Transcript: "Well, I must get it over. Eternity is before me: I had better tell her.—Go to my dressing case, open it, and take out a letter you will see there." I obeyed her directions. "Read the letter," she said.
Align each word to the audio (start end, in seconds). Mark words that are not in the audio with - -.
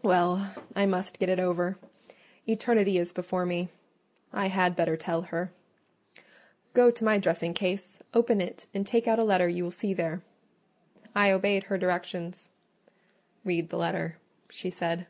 "Well, 0.00 0.54
I 0.76 0.86
must 0.86 1.18
get 1.18 1.28
it 1.28 1.40
over. 1.40 1.76
Eternity 2.48 2.98
is 2.98 3.12
before 3.12 3.44
me: 3.44 3.68
I 4.32 4.46
had 4.46 4.76
better 4.76 4.96
tell 4.96 5.22
her.—Go 5.22 6.92
to 6.92 7.04
my 7.04 7.18
dressing 7.18 7.52
case, 7.52 8.00
open 8.14 8.40
it, 8.40 8.68
and 8.72 8.86
take 8.86 9.08
out 9.08 9.18
a 9.18 9.24
letter 9.24 9.48
you 9.48 9.64
will 9.64 9.72
see 9.72 9.92
there." 9.92 10.22
I 11.16 11.32
obeyed 11.32 11.64
her 11.64 11.78
directions. 11.78 12.52
"Read 13.44 13.70
the 13.70 13.76
letter," 13.76 14.18
she 14.50 14.70
said. 14.70 15.08